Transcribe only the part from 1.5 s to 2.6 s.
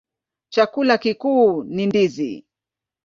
ni ndizi.